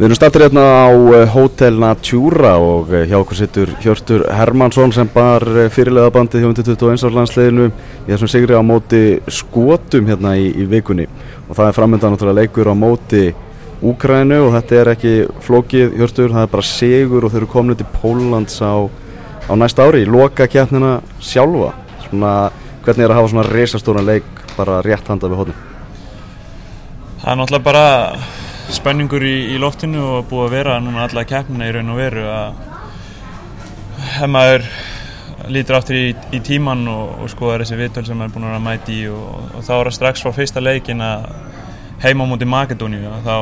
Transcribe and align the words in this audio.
Við 0.00 0.06
erum 0.06 0.16
startir 0.16 0.42
hérna 0.46 0.62
á 0.64 0.88
eh, 1.12 1.26
Hotel 1.28 1.74
Natura 1.76 2.54
og 2.56 2.88
eh, 2.88 3.02
hjá 3.04 3.18
okkur 3.18 3.36
sittur 3.36 3.72
Hjörtur 3.84 4.22
Hermansson 4.32 4.94
sem 4.96 5.10
bar 5.12 5.44
eh, 5.44 5.68
fyrirlega 5.68 6.08
bandið 6.14 6.46
hjá 6.46 6.54
21. 6.56 7.04
árslandsleginu 7.04 7.66
í 7.68 8.06
þessum 8.06 8.30
sigri 8.32 8.56
á 8.56 8.64
móti 8.64 9.02
skotum 9.28 10.08
hérna 10.08 10.32
í, 10.40 10.48
í 10.56 10.64
vikunni 10.72 11.04
og 11.04 11.52
það 11.52 11.66
er 11.66 11.76
framöndan 11.76 12.16
náttúrulega 12.16 12.46
leikur 12.46 12.72
á 12.72 12.74
móti 12.80 13.26
Úkrænu 13.84 14.40
og 14.46 14.56
þetta 14.56 14.80
er 14.80 14.94
ekki 14.94 15.14
flókið 15.44 15.92
Hjörtur, 16.00 16.32
það 16.32 16.48
er 16.48 16.52
bara 16.56 16.68
sigur 16.72 17.28
og 17.28 17.36
þau 17.36 17.40
eru 17.44 17.52
komin 17.58 17.82
til 17.84 17.92
Póllands 18.00 18.56
á, 18.64 18.72
á 18.80 19.52
næsta 19.52 19.84
ári 19.84 20.08
loka 20.08 20.48
kjapnina 20.48 21.02
sjálfa 21.20 21.74
svona, 22.08 22.36
hvernig 22.88 23.04
er 23.04 23.10
að 23.12 23.18
hafa 23.20 23.36
svona 23.36 23.50
reysastóran 23.52 24.08
leik 24.08 24.46
bara 24.56 24.80
rétt 24.80 25.12
handað 25.12 25.36
við 25.36 25.44
hodnum? 25.44 25.64
Það 27.20 27.34
er 27.34 27.42
náttúrulega 27.44 27.68
bara 27.68 28.39
spenningur 28.74 29.24
í, 29.26 29.34
í 29.54 29.58
loftinu 29.60 30.02
og 30.16 30.28
búið 30.30 30.46
að 30.46 30.54
vera 30.54 30.78
núna 30.82 31.06
alla 31.06 31.26
keppnina 31.28 31.68
í 31.68 31.74
raun 31.74 31.92
og 31.92 32.00
veru 32.00 32.26
að 32.30 32.60
ef 34.20 34.30
maður 34.30 34.66
lítur 35.50 35.78
aftur 35.78 35.96
í, 35.98 36.04
í 36.36 36.40
tíman 36.44 36.84
og, 36.90 37.16
og 37.24 37.32
skoðar 37.32 37.64
þessi 37.64 37.80
vitöl 37.80 38.04
sem 38.06 38.18
maður 38.18 38.30
er 38.30 38.36
búin 38.36 38.48
að 38.50 38.64
mæti 38.66 38.98
í 39.02 39.08
og, 39.10 39.50
og 39.56 39.64
þá 39.66 39.72
er 39.76 39.90
það 39.90 39.96
strax 39.96 40.24
frá 40.24 40.34
fyrsta 40.36 40.62
leikin 40.62 41.02
að 41.04 41.26
heima 42.04 42.24
á 42.24 42.30
móti 42.30 42.48
Makedóníu 42.48 43.14
þá 43.24 43.36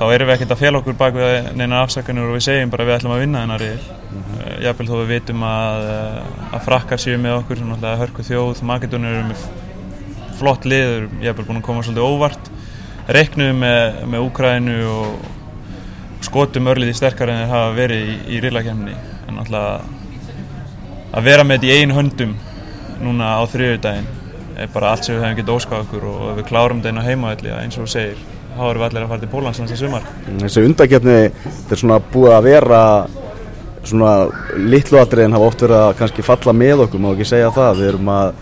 þá 0.00 0.04
erum 0.14 0.30
við 0.30 0.34
ekkert 0.36 0.54
að 0.54 0.60
fjalla 0.62 0.80
okkur 0.80 0.96
bak 1.00 1.16
við 1.16 1.50
neina 1.60 1.82
afsakanur 1.84 2.30
og 2.30 2.38
við 2.38 2.46
segjum 2.46 2.70
bara 2.72 2.86
við 2.88 2.96
ætlum 2.98 3.16
að 3.16 3.24
vinna 3.24 3.42
þennar 3.42 3.64
riðil 3.64 3.80
mm 3.80 4.22
-hmm. 4.22 4.54
jáfnvel 4.64 4.88
þó 4.88 4.94
við 5.00 5.10
vitum 5.14 5.42
að, 5.44 5.90
að 6.52 6.64
frakkar 6.68 7.02
séu 7.02 7.18
með 7.18 7.36
okkur 7.40 7.58
sem 7.58 7.68
náttúrulega 7.68 8.00
hörku 8.04 8.24
þjóð 8.30 8.62
Makedóníu 8.70 9.10
eru 9.10 9.26
með 9.28 9.44
flott 10.40 10.64
lið, 10.64 11.10
jáfnvel 11.20 11.46
búin 11.46 11.60
að 11.60 11.66
koma 11.68 11.82
svolítið 11.84 12.08
óvart 12.08 12.50
reiknuðu 13.16 13.56
með, 13.58 14.00
með 14.12 14.26
Úkrænu 14.28 14.78
og 14.90 16.24
skotum 16.24 16.70
örliði 16.70 16.96
sterkar 16.98 17.32
en 17.32 17.42
þeir 17.42 17.54
hafa 17.54 17.74
verið 17.76 18.10
í, 18.12 18.16
í 18.36 18.40
riðlakemni 18.44 18.94
en 18.94 19.38
náttúrulega 19.38 19.78
að 21.10 21.26
vera 21.26 21.46
með 21.46 21.60
þetta 21.60 21.70
í 21.70 21.78
einu 21.80 21.96
höndum 21.96 22.34
núna 23.00 23.36
á 23.36 23.42
þriðjudaginn 23.50 24.10
er 24.60 24.68
bara 24.74 24.92
allt 24.92 25.06
sem 25.06 25.16
við 25.16 25.24
hefum 25.24 25.38
getið 25.40 25.56
óskað 25.56 25.86
okkur 25.86 26.04
og 26.10 26.26
við 26.36 26.46
klárum 26.50 26.82
þetta 26.82 26.92
inn 26.92 27.00
á 27.00 27.08
heimaðalli 27.08 27.56
eins 27.56 27.78
og 27.78 27.86
þú 27.86 27.92
segir 27.94 28.20
þá 28.50 28.62
erum 28.66 28.82
við 28.82 28.86
allir 28.88 29.04
að 29.04 29.12
fara 29.12 29.22
til 29.22 29.30
Pólans 29.32 29.60
næsta 29.62 29.78
sumar. 29.78 30.06
Þessi 30.26 30.64
undakefni, 30.66 31.16
þetta 31.46 31.76
er 31.76 31.80
svona 31.80 31.98
búið 32.12 32.34
að 32.36 32.48
vera 32.50 32.80
svona 33.88 34.12
litluadriðin 34.58 35.36
hafa 35.36 35.48
oft 35.48 35.64
verið 35.64 35.78
að 35.80 35.94
kannski 36.00 36.24
falla 36.26 36.54
með 36.56 36.84
okkur, 36.86 37.02
má 37.02 37.10
ekki 37.14 37.28
segja 37.30 37.52
það. 37.54 37.80
Við 37.80 37.92
erum 37.92 38.10
að 38.12 38.32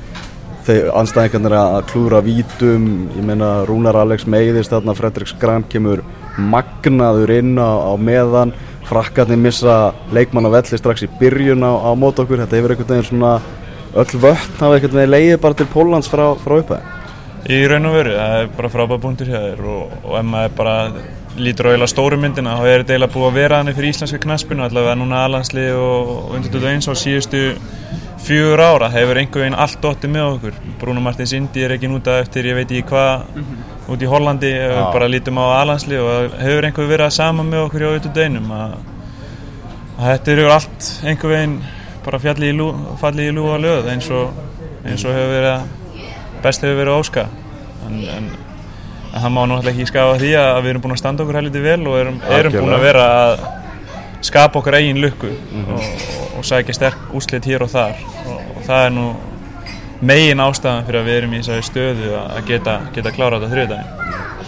þeir 0.68 0.90
anstæðingarnir 1.00 1.58
að 1.58 1.78
klúra 1.90 2.22
vítum. 2.24 2.88
Ég 3.16 3.24
meina 3.26 3.52
Rúnar 3.68 3.98
Alex 3.98 4.28
meiðist 4.28 4.74
þarna 4.74 4.96
Fredrik 4.98 5.30
Skram 5.32 5.66
kemur 5.72 6.04
magnaður 6.38 7.34
inn 7.40 7.54
á, 7.56 7.90
á 7.90 7.92
meðan. 7.96 8.54
Frakkarnir 8.88 9.40
missa 9.40 9.94
leikmann 10.14 10.48
á 10.48 10.54
velli 10.54 10.80
strax 10.80 11.04
í 11.04 11.10
byrjun 11.20 11.64
á, 11.64 11.72
á 11.72 11.90
mót 11.98 12.20
okkur. 12.20 12.44
Þetta 12.44 12.60
hefur 12.60 12.76
einhvern 12.76 12.94
veginn 12.94 13.10
svona 13.10 13.38
öll 13.96 14.20
völd 14.20 14.58
hafa 14.60 14.76
einhvern 14.76 14.98
veginn 15.00 15.12
leiðið 15.14 15.40
bara 15.42 15.56
til 15.58 15.68
Pólans 15.72 16.10
frá, 16.10 16.26
frá 16.42 16.58
upphæði 16.60 16.96
Í 17.48 17.60
raun 17.70 17.88
og 17.88 17.94
veru, 17.94 18.16
það 18.18 18.34
er 18.42 18.50
bara 18.58 18.70
frábæð 18.72 19.00
búndur 19.04 19.30
hjá 19.30 19.38
þér 19.38 19.62
og, 19.72 19.94
og 20.02 20.16
ef 20.18 20.26
maður 20.28 20.56
bara 20.58 20.74
lítur 21.38 21.70
á 21.70 21.72
eila 21.72 21.88
stóru 21.88 22.18
myndina 22.20 22.56
þá 22.58 22.64
er 22.66 22.82
þetta 22.82 22.94
eiginlega 22.96 23.14
búið 23.14 23.28
að 23.28 23.38
vera 23.38 23.60
þannig 23.60 23.78
fyrir 23.78 23.94
íslenska 23.94 24.20
knaspinu 24.24 24.64
allavega 24.66 24.96
núna 24.98 25.22
aðlandsli 25.24 25.66
og, 25.72 26.10
og 26.12 26.34
undir 26.36 26.52
þetta 26.52 26.72
eins 26.74 26.90
á 26.90 26.94
síðustu 26.98 27.42
fjögur 28.22 28.60
ára 28.60 28.88
hefur 28.92 29.20
einhver 29.20 29.44
veginn 29.44 29.56
allt 29.58 29.80
dottið 29.82 30.12
með 30.14 30.26
okkur 30.32 30.58
Bruno 30.80 31.02
Martins 31.04 31.32
Indi 31.36 31.64
er 31.64 31.74
ekki 31.76 31.90
nútað 31.90 32.22
eftir 32.24 32.48
ég 32.50 32.58
veit 32.58 32.70
ekki 32.70 32.88
hvað 32.90 33.24
mm 33.34 33.44
-hmm. 33.44 33.92
út 33.94 34.02
í 34.02 34.10
Hollandi 34.12 34.50
ja. 34.50 34.90
bara 34.92 35.08
lítum 35.08 35.38
á 35.38 35.44
aðlandsli 35.60 35.98
og 35.98 36.38
hefur 36.38 36.64
einhver 36.64 36.88
verið 36.88 37.06
að 37.06 37.18
sama 37.18 37.42
með 37.42 37.64
okkur 37.66 37.82
í 37.82 37.88
auðvitað 37.88 38.14
deinum 38.14 38.50
að, 38.52 38.74
að 39.98 40.10
þetta 40.12 40.32
eru 40.32 40.50
allt 40.52 40.90
einhver 41.04 41.30
veginn 41.34 41.62
bara 42.04 42.18
fjalli 42.18 42.48
í 42.48 42.56
lú, 42.56 42.72
falli 43.00 43.28
í 43.28 43.32
lúa 43.34 43.58
löð 43.58 43.88
eins 43.92 44.10
og, 44.10 44.30
eins 44.84 45.04
og 45.04 45.14
hefur 45.14 45.32
verið 45.36 45.60
best 46.42 46.62
hefur 46.62 46.78
verið 46.82 46.98
óska 46.98 47.26
en, 47.86 47.94
en, 48.16 48.30
en 49.12 49.20
það 49.22 49.32
má 49.34 49.42
náttúrulega 49.46 49.74
ekki 49.74 49.86
skafa 49.86 50.18
því 50.18 50.34
að 50.40 50.62
við 50.62 50.70
erum 50.70 50.82
búin 50.82 50.96
að 50.96 51.02
standa 51.02 51.22
okkur 51.24 51.40
helviti 51.40 51.64
vel 51.64 51.86
og 51.86 51.98
erum, 51.98 52.20
erum 52.38 52.52
búin 52.52 52.74
að 52.74 52.86
vera 52.86 53.06
að 53.22 53.46
skapa 54.20 54.58
okkur 54.58 54.74
eigin 54.74 55.00
lukku 55.00 55.26
mm 55.26 55.64
-hmm. 55.64 55.72
og, 55.72 56.38
og 56.38 56.44
sækja 56.44 56.74
sterk 56.74 57.14
úslit 57.14 57.46
hér 57.46 57.62
og 57.62 57.70
þar. 57.70 57.94
Og, 58.26 58.40
og 58.56 58.62
það 58.66 58.86
er 58.86 58.90
nú 58.90 59.14
megin 60.00 60.40
ástæðan 60.40 60.86
fyrir 60.86 61.00
að 61.00 61.06
við 61.06 61.16
erum 61.18 61.34
í 61.34 61.38
þessari 61.38 61.62
stöðu 61.62 62.10
að 62.16 62.44
geta, 62.46 62.80
geta 62.94 63.10
klára 63.10 63.40
þetta 63.40 63.54
þrjöðdægin 63.54 63.98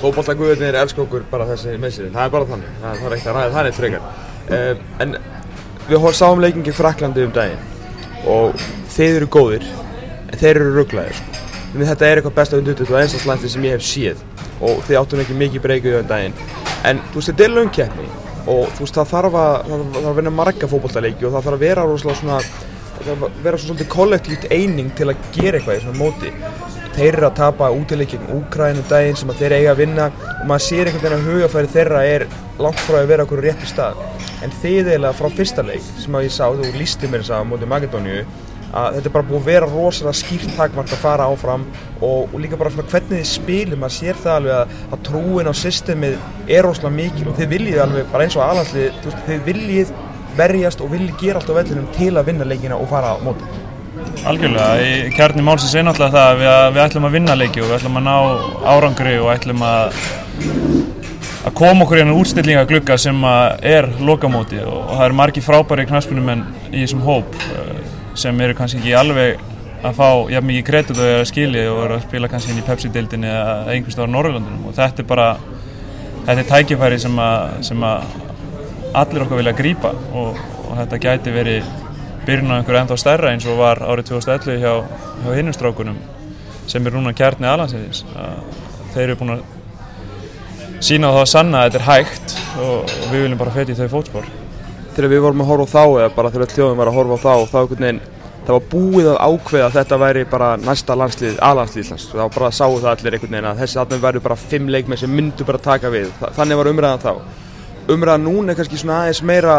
Fókbaltaguðinir 0.01 0.75
elskar 0.81 1.05
okkur 1.05 1.25
bara 1.31 1.45
þessi 1.45 1.75
meðsýrin, 1.77 2.13
það 2.15 2.25
er 2.25 2.31
bara 2.31 2.45
þannig. 2.45 2.69
Það, 2.81 3.01
það 3.01 3.07
er 3.07 3.17
ekkert 3.17 3.31
að 3.31 3.37
ræða. 3.37 3.53
Það 3.53 3.67
neitt 3.67 3.75
frekar. 3.81 4.01
Um, 4.51 4.79
en 5.01 5.17
við 5.91 6.07
sáum 6.15 6.41
leikingi 6.41 6.73
Fraklandi 6.73 7.27
um 7.27 7.35
daginn 7.35 7.59
og 8.31 8.65
þeir 8.95 9.21
eru 9.21 9.29
góðir 9.33 9.67
en 10.31 10.39
þeir 10.39 10.61
eru 10.61 10.73
rugglaðir 10.77 11.17
sko. 11.19 11.45
þetta 11.81 12.07
er 12.07 12.21
eitthvað 12.21 12.35
besta 12.37 12.61
þetta 12.61 12.87
og 12.87 12.99
einstaklega 13.01 13.49
sem 13.49 13.65
ég 13.65 13.77
hef 13.77 13.87
séð 13.87 14.25
og 14.61 14.83
þeir 14.87 15.01
áttum 15.01 15.23
ekki 15.25 15.39
mikið 15.41 15.65
breykuð 15.67 16.01
um 16.01 16.11
daginn. 16.11 16.35
En 16.85 17.01
þú 17.11 17.21
veist 17.21 17.33
þetta 17.33 17.45
er 17.45 17.55
og 18.47 18.69
þú 18.75 18.85
veist 18.85 18.99
það 18.99 19.15
þarf 19.15 19.39
að, 19.41 19.55
það 19.69 19.87
þarf 19.95 20.11
að 20.11 20.19
vinna 20.21 20.35
marga 20.35 20.69
fókbóltaleiki 20.71 21.27
og 21.27 21.35
það 21.35 21.47
þarf 21.47 21.57
að 21.59 21.65
vera 21.65 21.87
rosalega 21.89 22.21
svona 22.21 22.41
það 23.01 23.09
þarf 23.09 23.25
að 23.25 23.41
vera 23.47 23.61
svona 23.63 23.87
kollektíft 23.95 24.47
eining 24.53 24.93
til 24.99 25.09
að 25.11 25.25
gera 25.35 25.61
eitthvað 25.61 25.79
í 25.79 25.83
svona 25.85 26.01
móti. 26.01 26.33
Þeir 26.91 27.15
eru 27.15 27.27
að 27.29 27.37
tapa 27.39 27.71
útileik 27.73 28.13
gegn 28.13 28.33
Úkrænum 28.35 28.87
daginn 28.91 29.17
sem 29.17 29.31
að 29.31 29.41
þeir 29.41 29.55
eiga 29.57 29.73
að 29.73 29.81
vinna 29.85 30.09
og 30.11 30.47
maður 30.51 30.65
sér 30.67 30.91
einhvern 30.91 31.05
veginn 31.05 31.17
að 31.17 31.29
hugafæri 31.31 31.73
þeirra 31.77 32.01
er 32.11 32.27
langt 32.61 32.83
frá 32.85 32.99
að 32.99 33.11
vera 33.13 33.27
okkur 33.27 33.43
rétti 33.47 33.71
stað. 33.71 34.01
En 34.45 34.53
þið 34.61 34.91
eiginlega 34.91 35.17
frá 35.17 35.37
fyrsta 35.39 35.65
leik 35.65 35.87
sem 36.03 36.19
að 36.19 36.27
ég 36.27 36.35
sá, 36.35 36.47
þú 36.51 36.73
lísti 36.77 37.09
mér 37.09 37.25
þess 37.25 37.37
að 37.37 37.47
móti 37.53 37.71
Makedóniu 37.71 38.25
að 38.71 38.97
þetta 38.97 39.09
er 39.11 39.15
bara 39.15 39.27
búið 39.29 39.41
að 39.41 39.49
vera 39.51 39.71
rosalega 39.71 40.19
skýrt 40.21 40.53
takmark 40.57 40.93
að 40.95 41.03
fara 41.03 41.27
áfram 41.31 41.65
og, 42.01 42.29
og 42.31 42.37
líka 42.43 42.59
bara 42.61 42.71
svona 42.75 42.91
hvernig 42.91 43.17
þið 43.17 43.31
spilum 43.31 43.87
að 43.87 43.97
sér 43.97 44.21
það 44.21 44.37
alveg 44.37 44.55
að, 44.59 44.77
að 44.91 45.03
trúin 45.09 45.51
á 45.51 45.55
systemið 45.61 46.15
er 46.47 46.67
rosalega 46.67 46.97
mikil 47.01 47.27
og 47.31 47.41
þið 47.41 47.51
viljið 47.55 47.83
alveg 47.87 48.13
bara 48.13 48.27
eins 48.27 48.39
og 48.39 48.45
aðlandslið 48.47 49.11
þið 49.27 49.43
viljið 49.49 49.93
verjast 50.39 50.85
og 50.85 50.95
viljið 50.95 51.19
gera 51.25 51.43
allt 51.43 51.51
á 51.51 51.59
vellinum 51.59 51.91
til 51.97 52.13
að 52.15 52.31
vinna 52.31 52.47
leikina 52.47 52.79
og 52.79 52.89
fara 52.91 53.17
á 53.17 53.23
móti. 53.25 53.51
Algjörlega, 54.31 55.11
kjarni 55.17 55.43
málsins 55.45 55.75
er 55.77 55.85
náttúrulega 55.85 56.15
það 56.15 56.29
að 56.31 56.39
við, 56.41 56.51
að 56.55 56.71
við 56.77 56.85
ætlum 56.85 57.09
að 57.09 57.17
vinna 57.17 57.37
leiki 57.37 57.63
og 57.63 57.69
við 57.69 57.77
ætlum 57.81 57.99
að 58.01 58.07
ná 58.07 58.15
árangri 58.71 59.17
og 59.19 59.33
ætlum 59.35 59.67
að 59.67 59.99
að 61.41 61.55
koma 61.57 61.85
okkur 61.87 61.99
í 61.99 62.03
einhvern 62.03 62.21
útstillingaglugga 62.21 62.97
sem 63.01 63.23
er 63.27 63.89
lokamóti 64.05 64.61
og 64.61 64.91
það 64.93 65.05
eru 65.07 65.19
margi 65.21 65.45
frábæri 65.45 65.87
knaspunum 65.89 66.29
en 66.35 66.45
í 66.69 66.83
þessum 66.83 67.05
hóp 67.07 67.39
sem 68.19 68.41
eru 68.41 68.57
kannski 68.59 68.81
ekki 68.81 68.95
alveg 68.99 69.41
að 69.81 69.97
fá 69.97 70.09
jafn 70.33 70.49
mikið 70.51 70.67
kredit 70.67 70.99
og 70.99 71.05
er 71.07 71.21
að 71.23 71.29
skilja 71.31 71.69
og 71.73 71.83
eru 71.85 71.97
að 71.97 72.05
spila 72.05 72.29
kannski 72.29 72.53
inn 72.53 72.61
í 72.61 72.67
Pepsi-dildinni 72.67 73.31
eða 73.31 73.55
einhvers 73.73 73.97
stáður 73.97 74.13
Norrlandunum 74.15 74.67
og 74.69 74.75
þetta 74.77 75.03
er 75.03 75.09
bara 75.09 75.29
þetta 76.27 76.41
er 76.43 76.49
tækifæri 76.51 76.99
sem 77.01 77.21
að, 77.25 77.55
sem 77.71 77.87
að 77.87 78.05
allir 79.01 79.25
okkar 79.25 79.41
vilja 79.41 79.55
grípa 79.57 79.95
og, 80.13 80.43
og 80.67 80.75
þetta 80.83 81.01
gæti 81.07 81.35
verið 81.35 81.71
byrjun 82.27 82.53
á 82.53 82.57
einhverju 82.59 82.83
ennþá 82.83 82.99
stærra 83.01 83.33
eins 83.33 83.47
og 83.49 83.61
var 83.61 83.81
árið 83.87 84.11
2011 84.13 84.61
hjá, 84.61 84.75
hjá 85.25 85.39
hinnustrákunum 85.39 85.97
sem 86.71 86.87
er 86.87 86.97
núna 86.99 87.15
kjarni 87.17 87.49
aðlandsæðis 87.49 88.05
þeir 88.93 89.07
eru 89.07 89.19
búin 89.23 89.39
að 89.39 89.49
sína 90.85 91.09
á 91.09 91.15
það 91.17 91.25
að 91.25 91.33
sanna 91.33 91.65
að 91.65 91.71
þetta 91.71 91.81
er 91.81 91.89
hægt 91.89 92.37
og, 92.61 92.77
og 92.85 93.09
við 93.09 93.25
viljum 93.25 93.41
bara 93.41 93.57
feti 93.57 93.77
í 93.77 93.81
þau 93.81 93.91
fótspór 93.97 94.29
þegar 95.01 95.15
við 95.15 95.23
vorum 95.25 95.43
að 95.45 95.51
horfa 95.51 95.65
á 95.65 95.73
þá 95.73 95.85
eða 96.01 96.09
bara 96.17 96.31
þegar 96.35 96.55
hljóðum 96.55 96.81
var 96.81 96.91
að 96.91 96.97
horfa 96.99 97.17
á 97.17 97.25
þá 97.25 97.53
þá 97.55 97.61
veginn, 97.71 98.01
það 98.45 98.55
var 98.57 98.67
búið 98.75 99.09
að 99.11 99.21
ákveða 99.25 99.67
að 99.69 99.77
þetta 99.79 99.99
væri 100.03 100.25
bara 100.29 100.49
næsta 100.61 100.97
landslið, 100.99 101.39
aðlandslið 101.49 101.85
Íslands. 101.85 102.09
Þá 102.11 102.25
bara 102.37 102.51
sáu 102.53 102.77
það 102.77 102.91
allir 102.93 103.17
einhvern 103.17 103.37
veginn 103.37 103.51
að 103.51 103.63
þessi 103.63 103.81
aðnum 103.81 104.03
væri 104.05 104.25
bara 104.27 104.39
fimm 104.41 104.73
leikmenn 104.75 105.01
sem 105.01 105.15
myndu 105.17 105.47
bara 105.49 105.63
taka 105.65 105.93
við. 105.93 106.11
Þannig 106.37 106.61
var 106.61 106.73
umræðan 106.75 107.05
þá. 107.05 107.13
Umræðan 107.95 108.27
núna 108.27 108.53
er 108.53 108.61
kannski 108.61 108.81
svona 108.81 109.05
aðeins 109.07 109.23
meira 109.25 109.59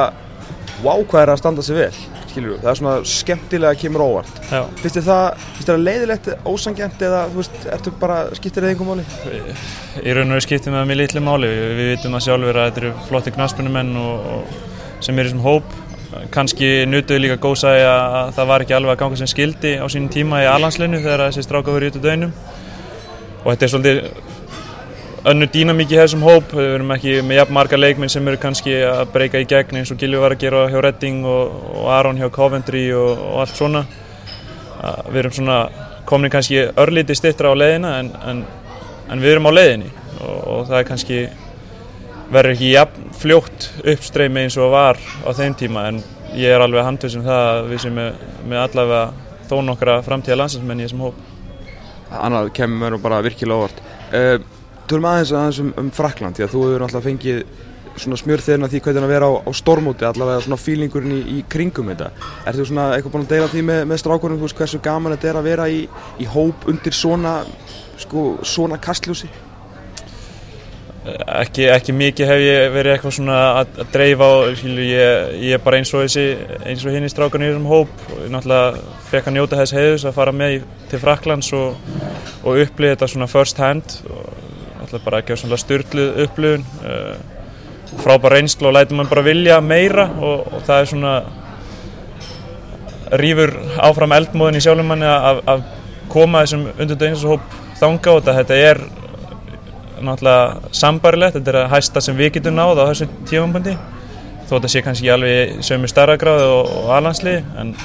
er 0.81 1.29
að 1.29 1.39
standa 1.41 1.65
sig 1.65 1.77
vel 1.77 1.94
skilur, 2.31 2.57
það 2.61 2.69
er 2.71 2.79
svona 2.79 2.94
skemmtilega 3.11 3.75
að 3.75 3.79
kemur 3.81 4.03
óvart. 4.05 4.39
Finnst 4.79 4.97
þið 4.97 5.07
það, 5.07 5.44
finnst 5.44 5.67
þið 5.67 5.71
það 5.71 5.83
leiðilegt 5.87 6.29
ósangjant 6.47 7.05
eða 7.07 7.21
þú 7.31 7.39
veist, 7.41 7.57
ertu 7.75 7.94
bara 8.01 8.19
skiptir 8.37 8.65
þið 8.65 8.73
einhver 8.73 8.89
máli? 8.91 9.05
Í 10.01 10.15
raun 10.15 10.29
og 10.29 10.37
veru 10.37 10.45
skiptir 10.45 10.75
með 10.75 10.87
mjög 10.89 11.01
litlu 11.01 11.23
máli. 11.25 11.51
Við, 11.51 11.73
við 11.79 11.89
vitum 11.91 12.17
að 12.17 12.25
sjálfur 12.27 12.61
að 12.61 12.69
þetta 12.69 12.83
eru 12.83 12.94
flotti 13.09 13.35
knaspunumenn 13.35 13.91
og, 14.01 14.29
og 14.35 14.70
sem 15.01 15.18
er 15.18 15.27
í 15.27 15.31
þessum 15.31 15.45
hóp. 15.45 15.77
Kannski 16.33 16.69
nutuði 16.89 17.24
líka 17.24 17.39
góðsæði 17.39 17.86
að 17.88 18.33
það 18.36 18.50
var 18.50 18.63
ekki 18.65 18.75
alveg 18.75 18.94
að 18.94 19.00
ganga 19.00 19.19
sem 19.21 19.30
skildi 19.31 19.77
á 19.80 19.86
sínum 19.92 20.12
tíma 20.12 20.42
í 20.44 20.50
alhansleinu 20.51 21.00
þegar 21.00 21.30
þessi 21.30 21.45
stráka 21.45 21.75
verið 21.75 21.95
út 21.95 22.01
á 22.03 22.06
dögnum 22.07 22.33
og 23.42 23.48
þetta 23.48 23.65
er 23.65 23.71
svolítið 23.71 24.01
önnur 25.31 25.50
dýnamík 25.53 25.94
í 25.94 26.00
þessum 26.00 26.25
hóp. 26.25 26.51
Við 26.56 26.75
erum 26.75 26.94
ekki 26.95 27.15
með 27.25 27.42
jafn 27.42 27.56
marga 27.56 27.80
leikminn 27.80 28.12
sem 28.12 28.27
eru 28.27 28.42
kannski 28.42 28.75
að 28.88 29.03
breyka 29.13 29.42
í 29.42 29.48
gegn 29.50 29.81
eins 29.81 29.94
og 29.94 30.01
Gilvi 30.01 30.21
var 30.21 30.36
að 30.36 30.44
gera 30.45 30.65
hjá 30.71 30.80
Redding 30.83 31.25
og, 31.30 31.56
og 31.77 31.92
Aron 31.95 32.19
hjá 32.19 32.30
Coventry 32.33 32.88
og, 32.97 33.12
og 33.30 33.44
allt 33.45 33.56
svona. 33.56 33.86
Við 35.12 35.21
erum 35.21 35.36
svona 35.38 35.59
komin 36.09 36.33
kannski 36.33 36.65
örlíti 36.81 37.15
stittra 37.15 37.54
á 37.54 37.56
leiðina 37.56 37.94
en, 38.01 38.12
en, 38.27 38.44
en 39.13 39.21
við 39.21 39.36
erum 39.36 39.47
á 39.47 39.51
leiðinni. 39.54 39.94
Og, 40.21 40.38
og 40.56 40.65
það 40.69 40.80
er 40.80 40.89
kannski 40.89 41.21
verður 42.31 42.56
ekki 42.56 42.72
jafn 42.72 43.10
fljótt 43.19 43.68
uppstreymi 43.94 44.45
eins 44.45 44.57
og 44.60 44.72
var 44.72 45.00
á 45.00 45.30
þeim 45.36 45.56
tíma 45.60 45.88
en 45.89 46.00
ég 46.38 46.54
er 46.54 46.63
alveg 46.63 46.86
handvisum 46.88 47.25
það 47.25 47.48
að 47.50 47.66
við 47.74 47.83
sem 47.83 47.98
með, 47.98 48.22
með 48.48 48.63
allavega 48.66 49.31
þó 49.50 49.57
nokkra 49.68 49.98
framtíða 50.06 50.39
landsinsmenn 50.39 50.80
í 50.80 50.88
þessum 50.88 51.04
hóp. 51.07 51.18
Annað 52.12 52.54
kemur 52.56 52.80
mér 52.80 52.95
nú 52.95 53.01
bara 53.04 53.19
virkilega 53.25 53.60
óvart. 53.60 53.83
Uh, 54.12 54.38
Tölum 54.88 55.07
aðeins 55.07 55.33
aðeins 55.36 55.60
um, 55.63 55.74
um 55.80 55.92
Frakland 55.95 56.39
því 56.39 56.48
að 56.48 56.54
þú 56.54 56.63
hefur 56.66 56.86
náttúrulega 56.86 57.07
fengið 57.10 57.44
svona 58.00 58.18
smjörþirna 58.19 58.69
því 58.72 58.80
hvernig 58.86 59.06
að 59.06 59.12
vera 59.12 59.28
á, 59.28 59.33
á 59.44 59.51
stormóti 59.56 60.07
allavega 60.07 60.44
svona 60.45 60.60
fílingurinn 60.60 61.16
í, 61.18 61.22
í 61.36 61.44
kringum 61.51 61.92
þetta. 61.92 62.10
Er 62.48 62.56
þú 62.56 62.68
svona 62.69 62.88
eitthvað 62.95 63.16
búin 63.16 63.25
að 63.28 63.33
deila 63.36 63.51
því 63.51 63.63
með, 63.68 63.81
með 63.92 64.01
strákurum 64.04 64.44
hversu 64.48 64.80
gaman 64.83 65.16
þetta 65.18 65.31
er 65.31 65.39
að 65.42 65.48
vera 65.51 65.68
í, 65.72 65.81
í 66.19 66.28
hóp 66.31 66.68
undir 66.72 66.95
svona, 66.95 67.42
sko, 68.00 68.28
svona 68.48 68.80
kastljósi? 68.81 69.28
Ekki, 71.01 71.65
ekki 71.74 71.95
mikið 71.98 72.30
hef 72.30 72.39
ég 72.45 72.63
verið 72.75 72.94
eitthvað 72.94 73.13
svona 73.15 73.38
að, 73.57 73.71
að 73.81 73.88
dreifa 73.95 74.27
á, 74.30 74.33
ég, 74.53 75.31
ég 75.42 75.56
er 75.57 75.63
bara 75.63 75.80
eins 75.81 75.89
og 75.98 76.03
þessi, 76.03 76.25
eins 76.62 76.83
og 76.86 76.94
hinn 76.94 77.07
í 77.07 77.09
strákunni 77.09 77.48
í 77.48 77.50
þessum 77.50 77.69
hóp. 77.71 78.03
Og 78.13 78.27
náttúrulega 78.30 78.83
fekk 79.09 79.31
að 79.31 79.38
njóta 79.39 79.62
þess 79.63 79.75
heiðus 79.80 80.06
að 80.06 80.18
fara 80.19 80.36
með 80.36 80.59
til 80.92 81.01
Fraklands 81.01 81.50
og, 81.57 81.98
og 82.44 82.62
upplifa 82.62 82.94
þetta 82.94 83.09
svona 83.15 83.30
first 83.31 83.63
hand. 83.63 83.98
Og 84.06 84.30
náttúrulega 84.77 85.06
bara 85.07 85.24
ekki 85.24 85.33
á 85.33 85.42
svona 85.42 85.62
styrluð 85.63 86.21
upplifun 86.27 86.68
frábær 88.00 88.38
reynslu 88.38 88.69
og 88.69 88.77
læti 88.77 88.95
mann 88.95 89.09
bara 89.09 89.25
vilja 89.25 89.59
meira 89.62 90.06
og, 90.21 90.45
og 90.54 90.62
það 90.68 90.77
er 90.77 90.89
svona 90.94 91.15
rýfur 93.19 93.51
áfram 93.83 94.13
eldmóðin 94.15 94.62
í 94.62 94.63
sjálfum 94.63 94.94
manni 94.94 95.09
að, 95.09 95.42
að 95.50 95.65
koma 96.12 96.45
þessum 96.45 96.69
undir 96.77 96.95
dægninsahóp 96.95 97.57
þanga 97.81 98.13
og 98.15 98.30
þetta 98.30 98.59
er 98.69 98.80
náttúrulega 100.07 100.75
sambarilegt, 100.75 101.38
þetta 101.38 101.51
er 101.51 101.59
að 101.63 101.74
hæsta 101.75 102.03
sem 102.03 102.18
við 102.18 102.38
getum 102.38 102.57
náð 102.57 102.81
á 102.81 102.83
þessu 102.92 103.07
tífambundi 103.30 103.75
þó 104.51 104.56
þetta 104.57 104.71
sé 104.74 104.81
kannski 104.83 105.12
alveg 105.13 105.62
sömu 105.63 105.88
starragráði 105.88 106.48
og, 106.51 106.71
og 106.81 106.89
alansli 106.98 107.38
en 107.62 107.75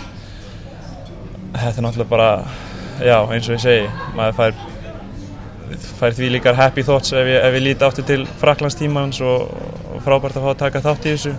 þetta 1.54 1.76
er 1.76 1.84
náttúrulega 1.86 2.10
bara 2.10 2.30
já, 3.00 3.18
eins 3.30 3.46
og 3.46 3.54
ég 3.54 3.62
segi 3.62 3.86
maður 4.16 4.38
fær, 4.40 4.58
fær 6.00 6.16
því 6.16 6.32
líkar 6.34 6.58
happy 6.58 6.84
thoughts 6.86 7.14
ef 7.14 7.30
ég, 7.30 7.38
ég 7.38 7.62
líti 7.62 7.86
áttur 7.86 8.08
til 8.08 8.26
Fraklandstímans 8.40 9.22
og, 9.22 9.46
og 9.94 10.02
frábært 10.04 10.40
að 10.40 10.48
fá 10.48 10.52
að 10.54 10.60
taka 10.64 10.84
þátt 10.88 11.06
í 11.06 11.14
þessu. 11.14 11.36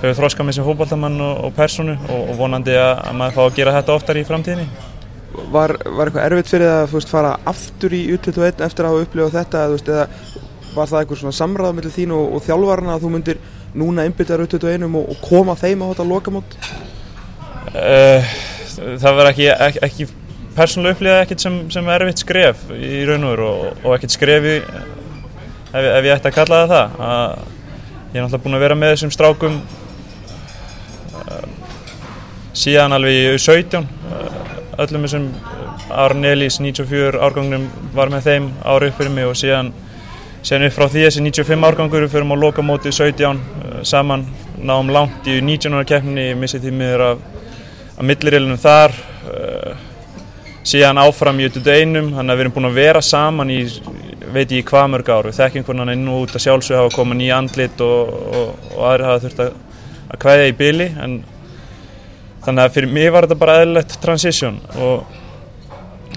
Hefur 0.00 0.16
þróskað 0.16 0.46
með 0.48 0.56
sem 0.56 0.64
fókbaltamann 0.64 1.18
og, 1.24 1.42
og 1.46 1.56
personu 1.56 1.96
og 2.12 2.30
vonandi 2.38 2.76
að, 2.76 2.94
að 3.04 3.18
maður 3.20 3.36
fá 3.36 3.42
að 3.46 3.58
gera 3.58 3.76
þetta 3.76 3.96
oftar 3.98 4.20
í 4.20 4.28
framtíðinni 4.28 4.89
var, 5.54 5.74
var 5.84 6.10
eitthvað 6.10 6.26
erfitt 6.26 6.52
fyrir 6.52 6.68
það 6.68 6.82
að 6.82 6.94
veist, 6.94 7.12
fara 7.12 7.32
aftur 7.52 7.96
í 7.96 8.02
U21 8.14 8.64
eftir 8.66 8.86
að 8.86 8.92
hafa 8.92 9.06
upplifað 9.06 9.36
þetta 9.38 9.64
veist, 9.74 9.90
eða 9.90 10.06
var 10.74 10.90
það 10.90 11.00
eitthvað 11.00 11.34
samræð 11.40 11.74
með 11.76 11.90
þín 11.96 12.14
og, 12.14 12.36
og 12.36 12.46
þjálfvarna 12.46 12.94
að 12.94 13.04
þú 13.04 13.12
myndir 13.16 13.42
núna 13.80 14.06
einbyttaður 14.06 14.46
U21 14.46 14.86
og, 14.88 15.10
og 15.14 15.20
koma 15.24 15.56
þeim 15.58 15.84
á 15.86 15.90
þetta 15.90 16.08
lokamót? 16.10 16.56
Uh, 17.70 18.32
það 19.02 19.18
var 19.18 19.30
ekki, 19.30 19.48
ekki, 19.52 19.82
ekki 19.86 20.08
persónulega 20.56 20.96
upplifað 20.96 21.22
ekkert 21.24 21.44
sem, 21.44 21.58
sem 21.72 21.90
erfitt 21.94 22.22
skref 22.24 22.64
í 22.74 23.04
raun 23.08 23.26
og 23.26 23.34
veru 23.34 23.48
og, 23.50 23.84
og 23.84 23.96
ekkert 23.96 24.16
skrefi 24.16 24.56
ef, 24.60 25.84
ef 25.84 26.06
ég 26.06 26.14
ætti 26.14 26.30
að 26.30 26.36
kalla 26.36 26.62
það 26.64 26.74
það 26.74 27.04
að 27.06 27.36
ég 28.10 28.18
er 28.18 28.24
náttúrulega 28.24 28.44
búin 28.46 28.58
að 28.58 28.64
vera 28.64 28.78
með 28.78 28.94
þessum 28.94 29.14
strákum 29.14 29.60
uh, 31.20 31.44
síðan 32.58 32.96
alveg 32.96 33.18
í 33.20 33.28
U17 33.36 33.86
uh, 33.86 34.39
öllum 34.80 35.04
þessum 35.06 35.28
Aron 35.90 36.24
Elís 36.24 36.58
94 36.62 37.20
árgangnum 37.20 37.68
var 37.94 38.12
með 38.12 38.28
þeim 38.28 38.50
upp 38.64 38.98
fyrir 38.98 39.12
mig 39.14 39.28
og 39.28 39.36
síðan, 39.38 39.72
síðan 40.42 40.68
upp 40.68 40.76
frá 40.76 40.86
því 40.88 41.04
þessi 41.06 41.24
95 41.26 41.68
árgangur 41.68 42.06
við 42.06 42.14
förum 42.14 42.34
á 42.34 42.36
lokamóti 42.40 42.92
17 42.94 43.84
saman 43.84 44.26
náum 44.58 44.90
langt 44.92 45.28
í 45.28 45.40
19. 45.40 45.84
keppninni 45.84 46.34
missið 46.38 46.66
því 46.66 46.74
miður 46.76 47.06
af, 47.10 47.24
af 47.96 48.04
millirillinum 48.08 48.60
þar 48.60 48.96
síðan 50.66 51.00
áfram 51.00 51.40
í 51.40 51.48
auðvitað 51.48 51.80
einum 51.80 52.12
þannig 52.14 52.32
að 52.32 52.38
við 52.38 52.44
erum 52.44 52.54
búin 52.56 52.70
að 52.70 52.78
vera 52.80 53.02
saman 53.04 53.52
í 53.52 53.60
veit 54.30 54.52
ég 54.54 54.66
hvað 54.68 54.90
mörg 54.92 55.10
ár 55.10 55.28
við 55.28 55.38
þekkjum 55.40 55.66
hvernig 55.66 55.92
er 55.94 56.00
nú 56.00 56.18
út 56.22 56.34
að 56.36 56.44
sjálfsög 56.44 56.78
hafa 56.78 56.94
komað 56.94 57.20
nýja 57.20 57.38
andlit 57.40 57.84
og, 57.84 58.12
og, 58.30 58.66
og 58.76 58.82
aðri 58.90 59.08
hafa 59.08 59.22
þurft 59.24 59.42
að, 59.44 59.54
að 60.06 60.20
kvæðja 60.24 60.50
í 60.50 60.56
byli 60.60 60.88
en 61.04 61.16
þannig 62.44 62.62
að 62.64 62.76
fyrir 62.76 62.94
mig 62.94 63.10
var 63.12 63.26
þetta 63.26 63.40
bara 63.40 63.56
eðlilegt 63.60 63.96
transition 64.02 64.60
og 64.80 65.18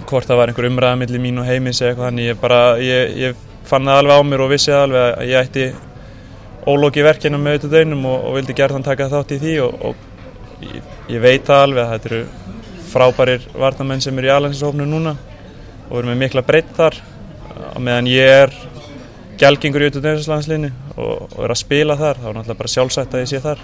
hvort 0.10 0.28
það 0.28 0.40
var 0.40 0.52
einhver 0.52 0.70
umræða 0.70 1.00
millir 1.00 1.24
mín 1.24 1.42
og 1.42 1.48
heimis 1.48 1.81
eða 1.81 1.90
eitthvað 1.92 2.10
þannig 2.10 2.30
ég 2.30 2.40
bara, 2.42 2.62
ég, 2.84 3.18
ég 3.24 3.44
fann 3.68 3.88
það 3.90 4.02
alveg 4.02 4.20
á 4.20 4.22
mér 4.30 4.44
og 4.46 4.52
vissi 4.52 4.72
það 4.72 4.86
alveg 4.88 5.06
að 5.10 5.31
ég 5.31 5.48
ætti 5.48 5.68
ólóki 6.64 7.04
verkinu 7.04 7.40
með 7.40 7.58
auðvitað 7.58 7.84
einum 7.84 8.06
og, 8.10 8.28
og 8.28 8.38
vildi 8.38 8.58
gerðan 8.58 8.86
taka 8.86 9.10
þátt 9.12 9.36
í 9.36 9.40
því 9.42 9.54
og, 9.66 9.88
og 9.90 10.68
ég, 10.68 10.92
ég 11.16 11.24
veit 11.24 11.48
það 11.48 11.64
alveg 11.68 11.84
að 11.84 11.94
þetta 11.94 12.12
eru 12.12 12.22
frábærir 12.94 13.48
varnamenn 13.58 14.04
sem 14.04 14.20
eru 14.20 14.30
í 14.30 14.34
alhansinsófnu 14.36 14.88
núna 14.88 15.16
og 15.90 15.98
eru 16.00 16.12
með 16.12 16.22
mikla 16.24 16.46
breytt 16.46 16.72
þar 16.78 17.00
meðan 17.81 18.10
ég 18.12 18.36
er 18.44 18.54
gelgingur 19.42 19.84
í 19.84 19.90
auðvitað 19.90 20.20
einslandslinni 20.20 20.72
og, 20.96 21.25
og 21.34 21.40
er 21.44 21.56
að 21.56 21.62
spila 21.64 21.98
þar 22.00 22.22
þá 22.22 22.28
er 22.30 22.38
náttúrulega 22.38 22.62
bara 22.62 22.74
sjálfsætt 22.75 23.16
að 23.16 23.25
ég 23.25 23.31
sé 23.34 23.42
þar 23.44 23.64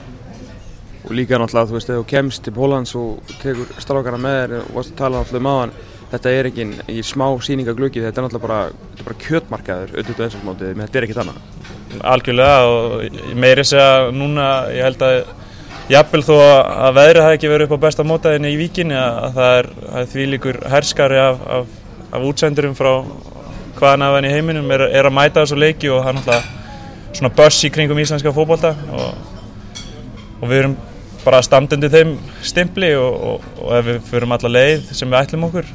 og 1.09 1.15
líka 1.17 1.39
náttúrulega, 1.41 1.69
þú 1.69 1.77
veist, 1.77 1.89
ef 1.89 1.97
þú 1.97 2.07
kemst 2.09 2.43
til 2.45 2.53
Pólans 2.53 2.91
og 2.97 3.31
tekur 3.41 3.71
strákana 3.81 4.19
með 4.21 4.35
þér 4.39 4.51
og 4.59 4.75
varst 4.77 4.93
að 4.93 4.99
tala 4.99 5.23
náttúrulega 5.23 5.41
um 5.41 5.49
aðan 5.49 5.73
þetta 6.11 6.33
er 6.33 6.49
ekki 6.49 6.65
í 6.89 7.01
smá 7.05 7.25
síningaglöki 7.45 8.03
þetta 8.03 8.21
er 8.21 8.25
náttúrulega 8.27 8.45
bara, 8.45 8.59
er 8.97 9.07
bara 9.07 9.19
kjötmarkaður 9.23 9.95
auðvitað 9.95 10.25
einstakmótið, 10.27 10.71
menn 10.75 10.87
þetta 10.87 10.99
er 10.99 11.07
ekkit 11.07 11.21
annað. 11.23 11.39
Algjörlega 12.13 12.59
og 12.69 13.37
meiri 13.41 13.65
segja 13.65 14.11
núna, 14.13 14.49
ég 14.73 14.85
held 14.85 15.05
að 15.05 15.17
jafnvel 15.89 16.23
þó 16.25 16.35
að 16.37 16.99
veðrið 16.99 17.25
hafi 17.25 17.39
ekki 17.39 17.51
verið 17.53 17.69
upp 17.69 17.81
á 17.81 17.85
besta 17.87 18.05
mótaðinni 18.05 18.53
í 18.53 18.59
víkinni 18.59 18.97
að 18.97 19.39
það 19.39 19.57
er, 19.57 19.71
er 20.01 20.11
því 20.13 20.27
líkur 20.35 20.61
herskari 20.69 21.21
af, 21.23 21.41
af, 21.57 21.73
af 22.13 22.27
útsendurum 22.29 22.77
frá 22.77 22.91
hvaðan 23.79 24.05
af 24.05 24.19
henni 24.19 24.33
heiminum 24.33 24.69
er, 24.75 24.85
er 24.93 25.09
að 25.09 25.17
mæta 25.17 25.41
þessu 25.41 25.57
leiki 25.57 25.89
og 25.89 26.05
er 26.05 26.19
náttúrulega 26.19 27.17
svona 27.17 27.33
börs 27.33 27.63
í 27.65 27.71
kringum 27.73 27.97
íslenska 28.01 28.33
fókbólta 28.35 28.75
og, 28.93 29.33
og 30.41 30.45
við 30.45 30.61
erum 30.61 30.77
bara 31.25 31.41
standundi 31.45 31.89
þeim 31.91 32.15
stimpli 32.45 32.93
og, 32.97 33.13
og, 33.29 33.47
og 33.63 33.71
ef 33.79 33.87
við 33.89 34.01
fyrum 34.09 34.35
alla 34.35 34.51
leið 34.51 34.91
sem 34.95 35.09
við 35.09 35.19
ætlum 35.21 35.47
okkur 35.49 35.71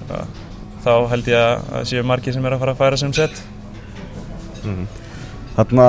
þá 0.85 0.93
held 1.13 1.31
ég 1.31 1.41
að 1.41 1.65
það 1.71 1.89
séu 1.91 2.05
margir 2.07 2.37
sem 2.37 2.47
er 2.47 2.57
að 2.57 2.65
fara 2.65 2.75
að 2.75 2.83
færa 2.83 3.01
sem 3.01 3.17
sett 3.17 3.43
mm. 4.65 4.85
Þarna 5.55 5.89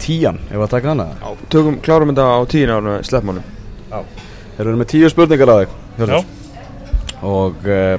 tían, 0.00 0.38
ef 0.52 0.60
að 0.60 0.72
taka 0.72 0.92
hana? 0.92 1.06
Já, 1.20 1.46
tökum, 1.52 1.78
klárum 1.84 2.12
þetta 2.12 2.26
á 2.36 2.40
tíin 2.50 2.72
árinu 2.72 2.96
sleppmánum 3.04 3.46
Já. 3.90 4.00
Þeir 4.56 4.66
eru 4.66 4.80
með 4.80 4.90
tíu 4.92 5.10
spurningar 5.12 5.52
á 5.52 5.56
þig 5.62 5.70
og 7.24 7.68
uh, 7.70 7.96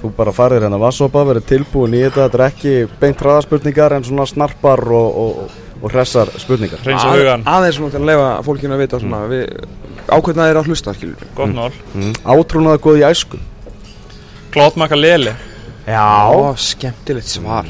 þú 0.00 0.10
bara 0.16 0.34
farir 0.34 0.62
hérna 0.62 0.78
vassopa, 0.80 1.24
verið 1.26 1.48
tilbúin 1.50 1.96
í 1.96 2.02
þetta 2.04 2.26
þetta 2.26 2.38
er 2.38 2.44
ekki 2.46 2.74
beint 3.00 3.22
hraðaspurningar 3.22 3.96
en 3.96 4.06
svona 4.06 4.26
snarpar 4.28 4.82
og, 4.86 5.20
og, 5.22 5.56
og 5.80 5.90
hressar 5.92 6.30
spurningar. 6.40 6.80
Hreinsa 6.84 7.10
hugan, 7.12 7.44
aðeins 7.48 7.80
svona 7.80 7.94
til 7.94 8.02
að 8.02 8.08
lefa 8.12 8.30
fólkinu 8.46 8.76
að 8.76 8.84
vita 8.84 9.00
svona, 9.02 9.24
við, 9.30 9.42
ákveðna 10.06 10.48
er 10.50 10.60
að 10.60 10.70
hlusta 10.70 10.94
skilur 10.96 11.26
gott 11.36 11.52
mál. 11.56 11.74
Mm. 11.94 12.14
Átrúnaða 12.24 12.82
góð 12.86 13.02
í 13.02 13.04
æsku. 13.10 13.42
Klótmaka 14.54 14.98
Leli. 14.98 15.34
Ó, 15.86 16.54
skemmtilegt 16.58 17.28
svar. 17.30 17.68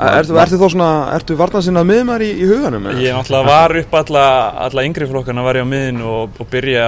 Ertu, 0.00 0.36
ertu 0.40 0.56
þá 0.56 0.68
svona, 0.72 0.90
ertu 1.12 1.36
varnansinnað 1.36 1.88
miðmar 1.90 2.22
í, 2.24 2.30
í 2.40 2.46
huganum? 2.48 2.86
eða? 2.88 3.02
Ég 3.04 3.16
náttúrulega 3.16 3.50
var 3.50 3.74
upp 3.82 3.96
alla, 4.00 4.26
alla 4.64 4.84
yngri 4.88 5.08
flokkana 5.10 5.44
var 5.44 5.58
ég 5.60 5.66
á 5.68 5.72
miðinu 5.72 6.06
og, 6.08 6.38
og 6.40 6.48
byrja, 6.48 6.86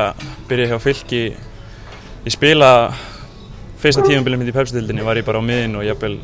byrja 0.48 0.70
hjá 0.70 0.78
fylki 0.80 1.24
Ég 2.22 2.30
spila 2.30 2.68
fyrsta 3.82 4.04
tímabilið 4.06 4.38
mitt 4.38 4.52
í 4.52 4.54
pepsitildinni 4.54 5.02
var 5.02 5.18
ég 5.18 5.26
bara 5.26 5.40
á 5.42 5.44
miðinu 5.44 5.80
og 5.80 5.86
jafnvel 5.88 6.20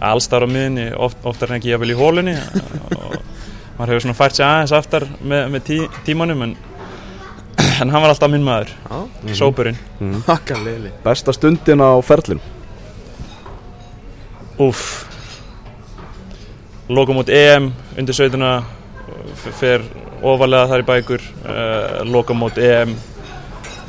allstar 0.00 0.46
á 0.46 0.48
miðinu, 0.48 0.88
oft, 0.96 1.18
oftar 1.26 1.52
en 1.52 1.58
ekki 1.58 1.72
jafnvel 1.72 1.94
í 1.94 1.98
hólunni 1.98 2.34
og 2.38 3.16
maður 3.78 3.92
hefur 3.92 4.04
svona 4.06 4.18
fært 4.18 4.38
sig 4.38 4.46
aðeins 4.46 4.74
aftar 4.76 5.06
með, 5.20 5.48
með 5.54 5.64
tí, 5.66 5.78
tímanum 6.06 6.44
en, 6.46 6.54
en 7.80 7.90
hann 7.90 8.02
var 8.02 8.12
alltaf 8.12 8.30
minn 8.30 8.46
maður, 8.46 8.72
Já, 8.86 9.34
sópurinn. 9.40 9.78
Makka 10.26 10.58
leili 10.62 10.92
Besta 11.04 11.34
stundin 11.34 11.82
á 11.82 11.98
ferlin 12.06 12.42
Úff. 14.58 15.04
Lokum 16.90 17.20
út 17.20 17.28
EM 17.30 17.68
undir 17.98 18.16
17 18.16 18.42
fer 19.58 19.84
ofalega 20.26 20.66
þar 20.72 20.82
í 20.82 20.86
bækur 20.88 21.22
uh, 21.22 22.00
lokum 22.08 22.42
út 22.48 22.58
EM 22.58 22.96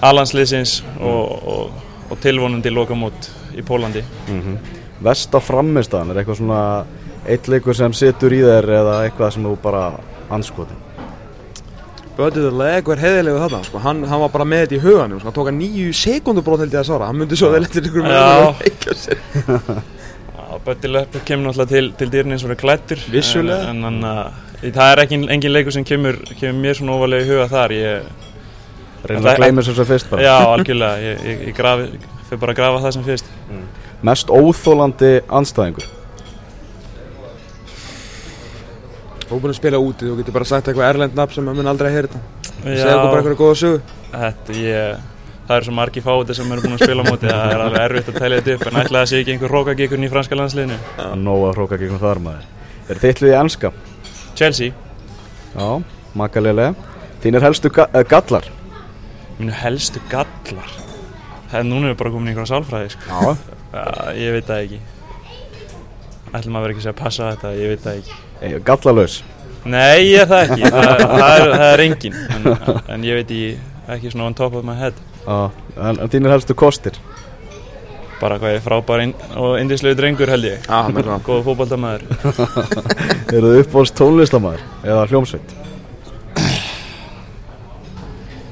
Alansliðsins 0.06 0.80
og, 1.00 1.32
og, 1.54 1.88
og 2.10 2.20
tilvonandi 2.22 2.72
lokum 2.72 3.08
út 3.10 3.32
í 3.58 3.66
Pólandi 3.66 4.04
mm 4.04 4.42
-hmm. 4.42 4.58
Vesta 5.04 5.40
frammistaðan, 5.40 6.10
er 6.12 6.18
eitthvað 6.24 6.40
svona 6.42 6.62
eitt 7.30 7.48
leikur 7.52 7.76
sem 7.78 7.94
situr 7.96 8.32
í 8.36 8.42
þér 8.44 8.66
eða 8.82 8.96
eitthvað 9.08 9.30
sem 9.36 9.44
þú 9.48 9.54
bara 9.64 9.84
anskotin 10.36 10.80
Bötið 12.20 12.50
leg 12.60 12.84
var 12.92 13.00
heiðilegu 13.00 13.38
þarna 13.40 13.62
sko. 13.64 13.80
hann, 13.80 14.02
hann 14.04 14.20
var 14.26 14.32
bara 14.34 14.44
með 14.52 14.66
þetta 14.66 14.76
í 14.76 14.82
huganum 14.84 15.20
sko. 15.22 15.30
hann 15.30 15.38
tók 15.38 15.48
að 15.54 15.60
nýju 15.62 15.94
sekundubrót 15.96 16.60
held 16.66 16.74
ég 16.76 16.82
að 16.82 16.90
svara 16.90 17.08
hann 17.08 17.16
myndi 17.22 17.38
svo 17.40 17.48
vel 17.54 17.64
eftir 17.64 17.88
ykkur 17.88 18.04
að 18.10 18.18
Bötti 20.66 20.90
Löpp 20.92 21.14
kemur 21.28 21.46
náttúrulega 21.54 21.70
til, 21.72 21.88
til 22.00 22.10
dýrni 22.12 22.34
eins 22.36 22.44
og 22.44 22.50
verið 22.50 22.60
klættur 22.64 23.00
Vissulega. 23.14 23.70
En, 23.70 23.80
en, 23.86 23.98
en 24.04 24.74
það 24.76 24.92
er 24.92 24.98
ekki, 25.06 25.16
engin 25.36 25.54
leikur 25.54 25.72
sem 25.76 25.86
kemur, 25.88 26.16
kemur 26.40 26.58
mér 26.64 26.76
svona 26.80 26.96
ofalega 26.98 27.24
í 27.24 27.30
huga 27.30 27.46
þar. 27.52 27.70
Ég, 27.78 28.10
Reynir 29.06 29.24
Það- 29.24 29.32
að 29.32 29.38
gleyma 29.40 29.62
þessu 29.64 29.76
sem 29.78 29.88
fyrst 29.94 30.08
bara. 30.12 30.22
Já, 30.26 30.34
algjörlega, 30.56 30.96
ég, 31.06 31.16
ég, 31.30 31.38
ég 31.48 31.54
grafi, 31.56 31.86
fyrir 32.28 32.42
bara 32.42 32.52
að 32.56 32.60
grafa 32.60 32.82
það 32.88 32.94
sem 32.98 33.06
fyrst 33.08 33.28
Mest 34.06 34.32
óþólandi 34.32 35.20
anstæðingur 35.28 35.88
Þú 39.30 39.36
er 39.38 39.42
búin 39.44 39.52
að 39.54 39.60
spila 39.60 39.80
úti, 39.84 40.08
þú 40.10 40.16
getur 40.18 40.34
bara 40.34 40.48
sagt 40.50 40.70
eitthvað 40.72 40.90
erlend 40.90 41.18
nafn 41.18 41.36
sem 41.36 41.46
maður 41.46 41.60
mun 41.60 41.70
aldrei 41.70 41.90
að 41.92 41.96
heyra 42.00 42.10
þetta. 42.10 42.22
Segðu 42.64 42.94
okkur 42.96 43.12
bara 43.12 43.20
eitthvað 43.20 43.36
góða 43.44 43.58
sögu. 43.60 43.82
Þetta, 44.10 44.56
ég, 44.58 45.04
það 45.46 45.54
eru 45.60 45.68
svo 45.68 45.76
margi 45.78 46.04
fáti 46.08 46.38
sem 46.40 46.56
eru 46.56 46.64
búin 46.66 46.74
að 46.80 46.82
spila 46.82 47.06
á 47.06 47.10
móti 47.12 47.30
Það 47.30 47.54
er 47.54 47.64
alveg 47.68 47.84
erfitt 47.84 48.10
að 48.10 48.18
telja 48.24 48.40
þetta 48.40 48.56
upp 48.56 48.66
En 48.72 48.80
ætlaði 48.82 49.04
að 49.04 49.12
sé 49.12 49.20
ekki 49.22 49.36
einhver 49.36 49.54
rókagíkurinn 49.54 50.08
í 50.08 50.12
franska 50.16 50.40
landsliðinu. 50.40 50.80
Nóa 51.22 51.52
að 51.52 51.54
hróka 51.60 51.78
gegn 51.84 52.02
þar 52.02 52.24
maður. 52.26 52.50
Er 52.90 53.04
þitt 53.06 53.22
við 53.22 53.36
í 53.36 53.38
enska? 53.44 53.74
Chelsea, 54.40 54.74
Já, 55.54 55.82
makalelega 56.18 56.74
Þínir 57.24 57.44
helstu 57.44 57.72
ga 57.74 57.90
uh, 57.92 58.04
gallar? 58.08 58.46
Mínu 59.40 59.56
helstu 59.62 60.02
gallar 60.10 60.89
Það 61.50 61.60
er 61.60 61.68
núna 61.70 61.90
er 61.90 61.98
bara 61.98 62.14
komin 62.14 62.30
í 62.30 62.34
einhverja 62.34 62.52
sálfræði 62.54 62.94
sko. 62.94 63.10
Já. 63.10 63.58
Já, 63.74 63.84
ég 64.18 64.36
veit 64.38 64.48
það 64.50 64.64
ekki. 64.66 64.80
Ætlum 66.30 66.58
að 66.60 66.66
vera 66.66 66.76
ekki 66.76 66.90
að 66.92 66.98
passa 67.00 67.30
þetta, 67.34 67.54
ég 67.58 67.74
veit 67.74 67.86
það 67.86 68.02
ekki. 68.02 68.60
Gallalaus. 68.68 69.20
Nei, 69.70 70.06
ég 70.08 70.22
er 70.24 70.30
það 70.30 70.44
ekki, 70.46 70.70
það, 70.72 71.02
það, 71.20 71.32
er, 71.36 71.54
það 71.54 71.70
er 71.74 71.82
engin 71.84 72.20
en, 72.36 72.46
en 72.96 73.08
ég 73.10 73.18
veit 73.20 73.34
ég 73.36 73.94
ekki 73.96 74.12
svona 74.14 74.30
on 74.30 74.38
top 74.38 74.56
of 74.60 74.68
my 74.68 74.78
head. 74.78 75.02
Já, 75.26 75.40
en, 75.76 76.00
en 76.00 76.12
þínir 76.14 76.32
helstu 76.36 76.56
kostir? 76.58 77.00
Bara 78.20 78.36
hvað 78.40 78.54
ég 78.54 78.60
er 78.60 78.64
frábær 78.66 79.02
inn, 79.04 79.14
og 79.40 79.54
indislegu 79.62 79.96
drengur 79.96 80.32
held 80.32 80.48
ég. 80.50 80.64
Það. 80.68 80.98
Góða 81.24 81.44
fótballtamaður 81.46 82.02
Eru 83.38 83.52
þið 83.54 83.62
uppbólst 83.62 83.96
tónlistamæður 83.96 84.64
eða 84.84 85.06
hljómsveit? 85.12 85.54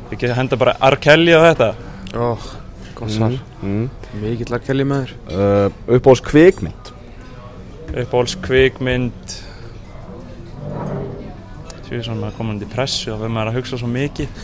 Við 0.07 0.21
getum 0.21 0.37
henda 0.39 0.59
bara 0.59 0.77
R. 0.87 0.97
Kelly 1.03 1.35
á 1.35 1.41
þetta. 1.49 1.69
Ó, 2.15 2.27
gott 2.97 3.13
svar. 3.13 3.35
Mm. 3.61 3.87
Mikill 4.21 4.53
að 4.57 4.67
kelli 4.67 4.85
maður. 4.87 5.13
Uh, 5.29 5.97
Uppbólst 5.97 6.25
kvikmynd? 6.27 6.93
Uppáhalds 7.95 8.35
kvikmynd? 8.43 9.35
Því 11.87 12.01
svona 12.03 12.19
maður 12.19 12.35
komin 12.35 12.59
í 12.61 12.69
pressu 12.69 13.13
og 13.13 13.21
verður 13.21 13.35
maður 13.37 13.51
að 13.53 13.59
hugsa 13.61 13.81
svo 13.81 13.91
mikið. 13.91 14.31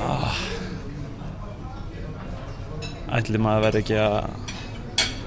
Ah. 0.00 0.32
Ætli 3.18 3.36
maður 3.38 3.66
verði 3.66 3.80
ekki 3.82 3.98
að 4.00 4.14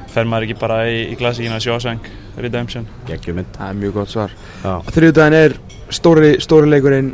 fer 0.09 0.25
maður 0.27 0.47
ekki 0.47 0.55
bara 0.59 0.79
í, 0.89 0.95
í 1.13 1.17
klassíkina 1.19 1.59
Sjósang 1.61 2.07
Redemption? 2.41 2.87
Geggjumynd 3.05 3.53
Það 3.53 3.69
er 3.69 3.77
mjög 3.83 3.93
gott 3.99 4.11
svar. 4.11 4.33
Þriðudaginn 4.89 5.37
er 5.37 5.55
stóri, 5.93 6.31
stóri 6.43 6.71
leikurinn. 6.73 7.13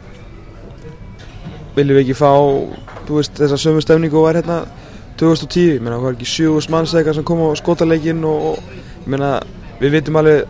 Viljum 1.76 2.00
við 2.00 2.04
ekki 2.06 2.18
fá 2.18 2.32
Þú 3.10 3.16
veist 3.18 3.40
þessa 3.42 3.58
sömu 3.58 3.82
stefningu 3.82 4.20
og 4.20 4.28
var 4.28 4.38
hérna 4.38 4.60
2010, 5.18 5.64
ég 5.74 5.82
meina 5.82 5.98
hvað 5.98 6.12
er 6.12 6.18
ekki 6.20 6.28
7 6.30 6.70
manns 6.70 6.92
eitthvað 6.94 7.16
sem 7.18 7.26
kom 7.26 7.42
á 7.42 7.50
skotaleikin 7.58 8.20
og, 8.30 8.52
og 8.52 8.60
ég 9.02 9.08
meina 9.10 9.32
við 9.80 9.96
vitum 9.96 10.20
alveg 10.22 10.46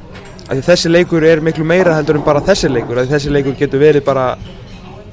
að 0.49 0.61
þessi 0.67 0.91
leikur 0.91 1.23
er 1.23 1.39
miklu 1.45 1.63
meira 1.63 1.95
heldur 1.95 2.19
en 2.19 2.25
bara 2.25 2.43
þessi 2.43 2.67
leikur 2.67 2.99
að 2.99 3.13
þessi 3.13 3.31
leikur 3.31 3.55
getur 3.55 3.79
verið 3.79 4.03
bara 4.03 4.33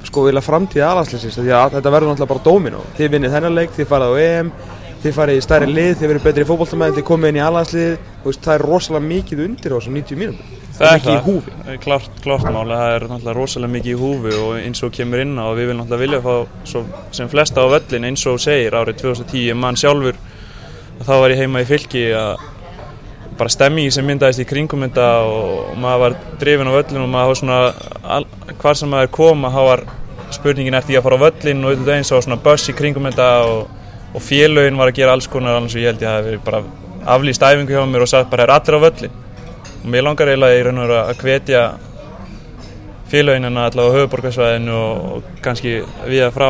sko 0.03 0.25
vilja 0.27 0.43
framtíð 0.43 0.83
aðlandsleisins 0.89 1.39
því 1.39 1.55
að 1.55 1.77
þetta 1.77 1.95
verður 1.95 2.11
náttúrulega 2.11 2.33
bara 2.33 2.45
dómino 2.49 2.83
þið 2.99 3.15
vinnið 3.15 3.35
þennan 3.37 3.57
leik, 3.61 3.73
þið 3.79 3.89
farið 3.93 4.11
á 4.11 4.15
EM 4.27 4.53
þið 5.05 5.17
farið 5.21 5.39
í 5.39 5.47
stærri 5.47 5.71
lið, 5.71 5.91
þið 6.01 6.13
verið 6.13 6.27
betri 6.27 6.47
fótballtamenn 6.51 6.99
þið 6.99 7.09
komið 7.13 7.31
inn 7.31 7.39
í 7.39 7.45
aðlandslið, 7.47 8.07
það 8.27 8.55
er 8.57 8.67
rosalega 8.67 9.11
mikið 9.13 9.43
undir 9.47 9.71
á 9.71 9.77
þessum 9.77 9.99
90 10.01 10.23
mínútum 10.25 10.56
Það 10.77 10.87
er 10.87 10.99
ekki 10.99 11.13
í 11.13 11.21
húfi. 11.25 11.53
Það 11.57 11.71
er 11.73 11.79
Klárt, 11.81 12.17
klárt 12.21 12.49
mál, 12.53 12.67
það 12.69 12.91
er 12.93 13.05
náttúrulega 13.09 13.33
rosalega 13.37 13.73
mikið 13.73 13.93
í 13.93 13.97
húfi 13.97 14.33
og 14.37 14.51
eins 14.59 14.83
og 14.85 14.91
kemur 14.93 15.23
inn 15.23 15.33
á 15.41 15.45
og 15.47 15.55
við 15.57 15.71
viljum 15.71 15.79
náttúrulega 15.81 16.03
vilja 16.03 16.19
fá 16.21 16.67
svo, 16.69 16.83
sem 17.17 17.31
flesta 17.31 17.65
á 17.65 17.67
völlin 17.71 18.05
eins 18.11 18.25
og 18.29 18.37
segir 18.43 18.77
árið 18.77 19.01
2010 19.01 19.57
mann 19.57 19.79
sjálfur 19.79 20.19
þá 21.01 21.11
var 21.17 21.33
ég 21.33 21.41
heima 21.41 21.63
í 21.65 21.67
fylki 21.69 22.03
að 22.17 22.45
bara 23.37 23.53
stemmingi 23.53 23.93
sem 23.93 24.05
myndaðist 24.05 24.41
í 24.41 24.47
kringum 24.49 24.85
þetta 24.85 25.07
og 25.25 25.75
maður 25.81 26.03
var 26.03 26.17
drifin 26.41 26.69
á 26.69 26.77
völlin 26.77 27.03
og 27.03 27.11
maður 27.13 27.33
var 27.33 27.41
svona 27.41 28.55
hvar 28.61 28.79
sem 28.79 28.93
maður 28.93 29.13
kom 29.17 29.45
að 29.49 29.59
var 29.71 29.85
spurningin 30.37 30.77
eftir 30.77 30.97
ég 30.97 31.01
að 31.01 31.09
fara 31.09 31.21
á 31.21 31.25
völlin 31.25 31.63
og 31.63 31.73
auðvitað 31.73 31.93
eins 31.97 32.13
og 32.13 32.25
svona 32.25 32.41
buss 32.45 32.69
í 32.69 32.75
kringum 32.77 33.09
þetta 33.09 33.29
og, 33.49 33.69
og 34.13 34.25
félögin 34.25 34.77
var 34.77 34.91
að 34.91 34.99
gera 35.01 35.17
alls 35.17 35.29
konar 35.29 35.57
alveg 35.57 35.73
svo 35.73 35.81
ég 35.81 35.93
held 35.93 36.03
ég 36.03 36.09
að 36.09 36.17
það 36.17 36.31
hefði 36.31 36.43
bara 36.49 36.63
aflýst 37.17 37.45
æfingu 37.45 37.77
hjá 37.77 37.85
mér 37.89 38.05
og 38.05 38.11
sagt 38.11 38.29
bara 38.33 38.47
er 38.47 38.55
allir 38.57 38.77
á 38.77 38.85
völlin 38.87 39.23
og 39.87 39.93
mér 39.93 40.03
langar 40.03 40.27
eiginlega 40.27 40.59
í 40.59 40.63
raun 40.65 40.81
og 40.81 40.83
veru 40.83 40.95
að 40.99 41.21
hvetja 41.23 41.59
félögin 43.07 43.47
en 43.47 43.57
allavega 43.61 43.87
á 43.87 43.95
höfuborgarsvæðinu 43.95 44.73
og, 44.75 45.05
og 45.15 45.23
kannski 45.45 45.77
við 46.03 46.25
að 46.25 46.33
frá 46.35 46.47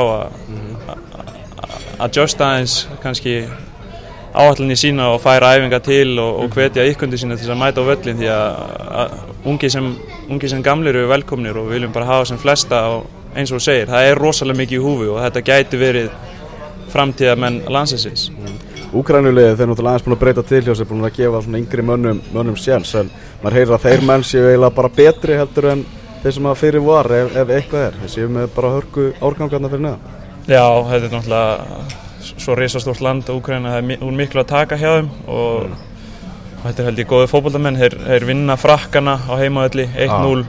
að 2.01 2.17
justa 2.17 2.47
aðeins 2.47 2.77
kannski 3.03 3.35
áallinni 4.33 4.77
sína 4.77 5.11
og 5.13 5.21
færa 5.21 5.53
æfinga 5.53 5.79
til 5.85 6.17
og, 6.17 6.41
og 6.41 6.57
hvetja 6.57 6.87
ykkundi 6.89 7.19
sína 7.21 7.37
til 7.37 7.51
að 7.53 7.61
mæta 7.61 7.85
á 7.85 7.89
völlin 7.91 8.17
því 8.23 8.31
að, 8.33 8.49
að 9.03 9.13
ungi, 9.53 9.69
sem, 9.69 9.91
ungi 10.33 10.49
sem 10.49 10.65
gamlir 10.65 10.97
eru 10.97 11.11
velkomnir 11.13 11.61
og 11.61 11.69
við 11.69 11.77
viljum 11.77 11.93
bara 11.93 12.09
hafa 12.09 12.31
sem 12.31 12.41
flesta 12.41 12.81
og 12.95 13.05
eins 13.37 13.53
og 13.53 13.61
segir, 13.61 13.85
það 13.91 14.09
er 14.09 14.23
rosalega 14.23 14.63
mikið 14.63 14.79
í 14.79 14.85
húfi 14.87 15.11
og 15.13 15.21
þetta 15.27 15.45
gæti 15.51 15.83
verið 15.83 16.09
framtíðamenn 16.89 17.67
landsins 17.69 18.31
Úkrænulegið 18.95 19.57
þeir 19.59 19.69
náttúrulega 19.71 19.93
aðeins 19.93 20.05
búin 20.05 20.15
að 20.15 20.21
breyta 20.21 20.43
til 20.47 20.61
hjá 20.63 20.73
sér 20.77 20.87
búin 20.87 21.03
að 21.03 21.15
gefa 21.17 21.41
svona 21.43 21.59
yngri 21.59 21.83
mönnum, 21.83 22.19
mönnum 22.31 22.57
sjans 22.59 22.93
en 22.95 23.09
maður 23.41 23.57
heyrir 23.59 23.73
að 23.75 23.87
þeir 23.87 24.03
menn 24.07 24.23
séu 24.23 24.45
eiginlega 24.47 24.77
bara 24.77 24.91
betri 24.95 25.39
heldur 25.39 25.69
en 25.73 25.83
þeir 26.23 26.35
sem 26.37 26.47
að 26.47 26.61
fyrir 26.61 26.85
var 26.85 27.11
ef, 27.17 27.35
ef 27.35 27.51
eitthvað 27.57 27.87
er, 27.87 27.97
þeir 28.01 28.13
séu 28.13 28.29
með 28.31 28.47
bara 28.55 28.73
hörku 28.77 29.09
árgangarna 29.19 29.71
fyrir 29.73 29.85
neðan. 29.85 30.15
Já, 30.47 30.63
þetta 30.87 31.09
er 31.09 31.15
náttúrulega 31.17 32.37
svo 32.37 32.55
risastórt 32.57 33.03
land 33.03 33.29
og 33.31 33.41
Úkraina, 33.41 33.75
það 33.75 33.91
er 33.97 34.05
úr 34.07 34.15
miklu 34.15 34.43
að 34.43 34.49
taka 34.53 34.79
hjá 34.79 34.89
þeim 34.95 35.09
og, 35.27 35.75
og 36.55 36.63
þetta 36.63 36.83
er 36.83 36.89
held 36.89 37.03
ég 37.03 37.11
góði 37.11 37.29
fótballtamenn, 37.33 37.81
þeir, 37.81 37.97
þeir 38.07 38.27
vinna 38.31 38.57
frakkana 38.59 39.17
á 39.27 39.33
heimaðalli, 39.39 39.89
1-0 40.07 40.45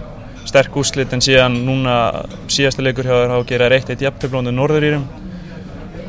sterk 0.48 0.76
úrslit 0.80 1.12
en 1.12 1.22
síðan 1.24 1.58
núna 1.66 1.94
síðasta 2.48 2.84
leikur 2.84 3.06
hjá 3.06 3.14
þeir 3.14 3.32
hafa 3.34 3.42
að 3.42 3.48
gera 3.50 3.68
1-1 3.76 4.04
jafntöflónu 4.06 4.54
norðurýrum 4.54 5.04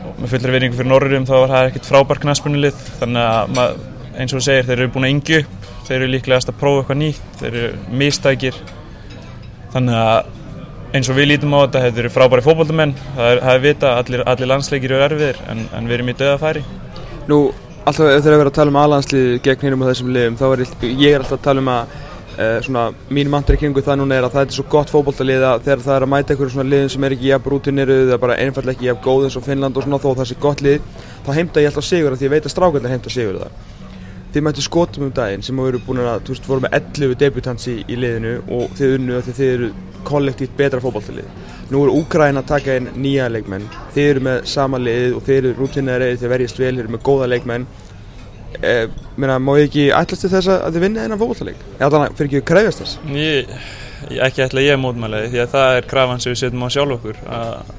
og 0.07 0.08
með 0.19 0.33
fullri 0.33 0.55
veringu 0.55 0.79
fyrir 0.79 0.91
norðurýrum 0.91 1.29
þá 1.29 1.35
var 1.35 1.53
það 1.53 1.69
ekkert 1.69 1.89
frábær 1.89 2.21
knaspunnilið 2.25 2.81
þannig 2.99 3.29
að 3.29 3.53
mað, 3.55 3.77
eins 4.15 4.33
og 4.33 4.39
þú 4.39 4.45
segir, 4.47 4.67
þeir 4.67 4.79
eru 4.79 4.91
búin 4.95 5.07
að 5.07 5.15
yngju 5.15 5.39
upp. 5.43 5.69
Þeir 5.89 5.95
eru 5.99 6.09
líklegast 6.13 6.51
að 6.51 6.59
prófa 6.59 6.81
eitthvað 6.83 6.99
nýtt. 6.99 7.29
Þeir 7.39 7.55
eru 7.59 7.95
mistækir. 8.01 8.59
Þannig 9.73 9.97
að 9.99 10.35
eins 10.95 11.09
og 11.09 11.17
við 11.17 11.29
lítum 11.29 11.53
á 11.53 11.59
þetta, 11.61 11.81
þetta 11.85 12.01
eru 12.01 12.11
frábæri 12.13 12.45
fótbollamenn 12.45 12.93
það 12.97 13.31
er, 13.31 13.41
er 13.51 13.59
vita, 13.61 13.93
allir, 14.01 14.23
allir 14.31 14.49
landsleikir 14.49 14.93
eru 14.95 15.05
erfiðir 15.05 15.41
en, 15.51 15.65
en 15.77 15.89
við 15.89 15.97
erum 15.99 16.09
í 16.09 16.15
döðafæri 16.17 16.63
Nú, 17.29 17.39
alltaf 17.85 18.09
ef 18.09 18.23
þeir 18.23 18.31
eru 18.31 18.37
að 18.37 18.41
vera 18.41 18.53
að 18.53 18.57
tala 18.57 18.73
um 18.73 18.79
aðlandslið 18.81 19.27
gegn 19.45 19.65
hinnum 19.67 19.83
og 19.85 19.91
þessum 19.91 20.09
liðum, 20.15 20.39
þá 20.39 20.45
er 20.49 20.63
ég 21.03 21.19
alltaf 21.19 21.35
að 21.37 21.43
tala 21.45 21.63
um 21.63 21.69
að 21.75 21.93
uh, 22.35 22.59
svona, 22.65 22.85
mín 23.13 23.31
mantur 23.31 23.57
í 23.57 23.59
kringu 23.61 23.83
það 23.85 24.01
núna 24.01 24.19
er 24.19 24.27
að 24.27 24.35
það 24.35 24.45
er 24.45 24.55
svo 24.57 24.65
gott 24.71 24.93
fótbolltalið 24.93 25.45
að 25.47 25.65
þegar 25.65 25.83
það 25.87 25.95
er 25.95 26.05
að 26.05 26.11
mæta 26.13 26.33
einhverju 26.35 26.53
svona 26.55 26.69
liðum 26.69 26.93
sem 26.93 27.07
er 27.07 27.15
ekki 27.15 27.29
jafn 27.31 27.51
rútineruð 27.53 28.05
eða 28.05 28.21
bara 28.21 28.37
einfallega 28.43 28.77
ekki 28.77 28.89
jafn 28.89 29.03
góð 29.05 29.27
eins 29.27 29.37
og 29.39 29.45
Finnland 29.47 29.79
og 29.79 29.85
svona 29.85 30.01
þó 30.03 30.09
það 30.11 30.29
sé 30.29 30.39
gott 30.45 30.63
lið, 30.65 30.87
þá 31.25 31.29
heimta 31.39 31.63
ég 31.63 31.71
alltaf 31.71 31.87
sigur 31.89 32.15
af 32.15 32.21
því 32.21 32.29
ég 32.29 32.33
veit 32.35 32.49
að 32.49 32.55
strákvöldar 32.55 32.93
heimta 32.95 33.13
sigur 33.13 33.41
það. 33.43 33.59
Þið 34.29 34.43
mættu 34.45 34.61
skotum 34.61 35.07
um 35.07 35.13
daginn 35.17 35.41
sem 35.41 35.59
eru 35.63 35.79
búin 35.81 36.03
að, 36.03 36.19
þú 36.27 36.35
veist, 36.35 36.47
voru 36.51 36.61
með 36.61 36.75
11 36.77 37.15
debutants 37.17 37.63
í, 37.65 37.79
í 37.89 37.95
liðinu 37.97 38.33
og 38.59 38.75
þið 38.77 38.91
unnu 38.99 39.15
að 39.17 39.29
þið 39.31 39.53
eru 39.55 39.69
kollektíft 40.05 40.53
betra 40.57 40.81
fótballtalið. 40.83 41.31
Nú 41.73 41.81
eru 41.81 41.95
Úgræn 41.97 42.37
að 42.37 42.51
taka 42.51 42.75
inn 42.77 42.91
nýja 42.93 43.25
leikmenn, 43.33 43.65
þið 43.95 44.09
eru 44.11 44.23
með 44.27 44.43
sama 44.51 44.77
lið 44.77 45.17
og 45.17 45.25
þið 45.25 45.39
eru 45.39 45.55
rútineruð, 45.57 46.13
þið 46.21 46.33
verjast 46.35 46.61
vel, 46.61 46.71
þið 46.75 46.83
eru 46.83 46.93
með 46.93 47.03
góða 47.09 47.31
leikmenn 47.33 47.65
eh, 48.63 48.85
meina, 49.19 49.39
má 49.41 49.53
ég 49.59 49.69
ekki 49.69 49.89
ætlast 49.95 50.25
til 50.25 50.31
þess 50.33 50.51
að 50.53 50.75
þið 50.75 50.85
vinna 50.85 51.03
þennan 51.05 51.21
fótballtaleik? 51.21 51.65
Eða 51.79 51.91
þannig 51.95 52.15
fyrir 52.17 52.29
ekki 52.29 52.39
að 52.41 52.47
krefjast 52.51 52.81
þess? 52.83 52.95
ég, 53.15 53.51
ekki 54.27 54.45
ætla 54.45 54.63
ég 54.63 54.77
að 54.77 54.81
mótmæla 54.83 55.21
því 55.23 55.33
því 55.33 55.43
að 55.43 55.51
það 55.53 55.75
er 55.77 55.89
krafan 55.93 56.23
sem 56.23 56.33
við 56.33 56.41
setjum 56.43 56.65
á 56.65 56.69
sjálf 56.75 56.95
okkur. 56.97 57.19
Að, 57.37 57.73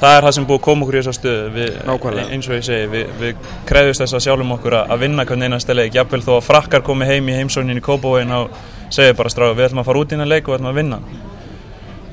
það 0.00 0.16
er 0.16 0.26
það 0.26 0.34
sem 0.36 0.48
búið 0.48 0.58
að 0.60 0.64
koma 0.68 0.86
okkur 0.86 0.98
í 0.98 1.00
þessa 1.02 1.16
stöðu. 1.18 1.48
Við, 1.56 1.78
eins 2.26 2.50
og 2.50 2.56
ég 2.56 2.66
segi, 2.68 2.90
við, 2.94 3.14
við 3.22 3.48
krefjumst 3.70 4.04
þess 4.04 4.18
að 4.18 4.24
sjálfum 4.26 4.54
okkur 4.58 4.78
að, 4.82 4.96
vinna 5.02 5.26
hvern 5.28 5.46
einasta 5.48 5.76
leik. 5.78 5.94
Jafnvel 5.98 6.22
þó 6.26 6.32
að 6.38 6.46
frakkar 6.48 6.86
komi 6.86 7.08
heim 7.08 7.28
í 7.28 7.38
heimsóknin 7.38 7.82
í 7.82 7.84
Kópavóin 7.84 8.34
og 8.38 8.54
segja 8.94 9.18
bara 9.18 9.32
stráð 9.32 9.56
við 9.58 9.68
ætlum 9.68 9.82
að 9.82 9.90
fara 9.90 10.04
út 10.04 10.14
í 10.14 10.16
hennar 10.16 10.30
leik 10.30 10.46
og 10.46 10.54
við 10.54 10.60
ætlum 10.60 10.72
að 10.72 10.80
vinna. 10.82 11.02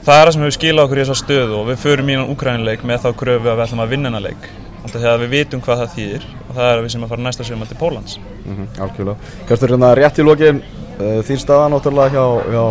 Það 0.05 0.19
er 0.19 0.27
það 0.27 0.35
sem 0.35 0.45
hefur 0.45 0.55
skilað 0.59 0.85
okkur 0.85 0.99
í 0.99 1.05
þessa 1.05 1.21
stöðu 1.21 1.57
og 1.57 1.65
við 1.71 1.81
förum 1.81 2.09
í 2.09 2.15
hennar 2.17 2.33
úkrænileik 2.33 2.83
með 2.85 3.05
þá 3.05 3.09
kröfu 3.21 3.49
að 3.49 3.55
við 3.55 3.63
ætlum 3.65 3.81
að 3.85 3.93
vinna 3.95 4.11
hennar 4.11 4.25
leik 4.27 4.49
þegar 4.93 5.21
við 5.23 5.33
vitum 5.33 5.61
hvað 5.65 5.81
það 5.81 5.95
þýðir 5.95 6.27
og 6.31 6.51
það 6.55 6.67
er 6.69 6.77
að 6.77 6.83
við 6.83 6.93
sem 6.93 7.05
að 7.05 7.13
fara 7.13 7.25
næsta 7.25 7.47
sjöma 7.47 7.67
til 7.69 7.77
Pólans 7.79 8.17
mm 8.19 8.55
-hmm, 8.55 8.67
Algjörlega. 8.85 9.17
Kjöstur 9.47 9.73
hérna 9.73 9.95
rétt 9.95 10.19
í 10.19 10.25
lokin 10.25 10.61
uh, 10.99 11.21
þín 11.27 11.41
staða 11.41 11.69
náttúrulega 11.69 12.09
hjá, 12.15 12.25
hjá 12.53 12.63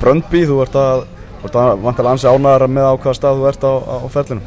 Bröndby 0.00 0.44
þú 0.46 0.60
ert 0.62 0.74
að, 0.74 1.06
að 1.52 1.82
vantilega 1.82 2.12
ansi 2.12 2.28
ánæðar 2.28 2.68
með 2.68 2.84
á 2.90 2.94
hvaða 2.96 3.14
stað 3.14 3.40
þú 3.40 3.48
ert 3.48 3.64
á, 3.64 3.72
á 3.74 3.96
ferlinum? 4.08 4.46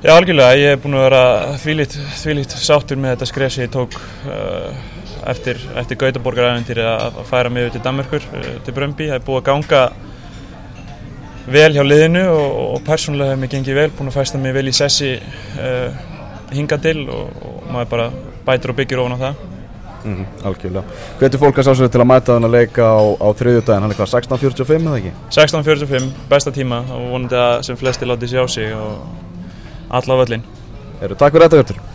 Já, 0.00 0.14
algjörlega, 0.16 0.56
ég 0.56 0.70
hef 0.70 0.80
búin 0.80 0.94
að 0.96 1.02
vera 1.04 1.24
þvílít, 1.60 2.52
sáttur 2.56 2.96
með 2.96 3.10
þetta 3.10 3.26
skref 3.28 3.52
sem 3.52 3.66
ég 3.66 3.72
tók 3.74 3.96
uh, 4.32 4.70
eftir, 5.28 5.58
eftir 5.76 5.98
Gautaborgarævendir 6.00 6.80
að 6.80 7.18
færa 7.28 7.50
mig 7.52 7.68
til 7.72 7.82
Danmarkur, 7.84 8.24
uh, 8.32 8.54
til 8.64 8.74
Brömbi. 8.74 9.10
Það 9.10 9.18
er 9.18 9.26
búið 9.26 9.42
að 9.42 9.48
ganga 9.50 9.82
vel 11.46 11.70
hjá 11.74 11.84
liðinu 11.84 12.24
og, 12.28 12.58
og 12.74 12.82
persónulega 12.86 13.32
hefur 13.32 13.42
mér 13.44 13.52
gengið 13.54 13.78
vel, 13.80 13.90
búin 13.96 14.10
að 14.10 14.18
fæsta 14.18 14.40
mig 14.40 14.54
vel 14.56 14.68
í 14.68 14.74
sessi 14.76 15.14
uh, 15.16 15.88
hinga 16.54 16.78
til 16.82 17.06
og, 17.08 17.40
og 17.46 17.70
maður 17.70 17.90
bara 17.94 18.10
bætir 18.46 18.72
og 18.72 18.78
byggir 18.80 19.02
ofan 19.02 19.16
á 19.16 19.22
það. 19.24 19.46
Mm 20.00 20.16
-hmm, 20.16 20.46
algjörlega. 20.48 20.84
Hvetur 21.18 21.38
fólk 21.38 21.58
að 21.58 21.66
sásöðu 21.68 21.88
til 21.88 22.00
að 22.00 22.06
mæta 22.08 22.32
þann 22.32 22.48
að 22.48 22.56
leika 22.56 22.82
á, 22.88 23.00
á 23.20 23.28
þriðjúdæðin, 23.36 23.82
hann 23.82 23.90
er 23.90 23.96
hvað, 23.96 24.12
16.45 24.14 24.86
eða 24.86 24.96
ekki? 24.96 25.12
16.45, 25.30 26.10
besta 26.28 26.50
tíma 26.50 26.78
og 26.78 27.10
vonandi 27.12 27.36
að 27.36 27.62
sem 27.62 27.76
flesti 27.76 28.06
láti 28.06 28.28
sér 28.28 28.44
á 28.44 28.48
sig 28.48 28.72
og 28.74 28.98
alla 29.90 30.14
völlin. 30.24 30.42
Eru, 31.02 31.14
takk 31.14 31.32
fyrir 31.32 31.48
þetta, 31.48 31.56
Hjörtur. 31.56 31.89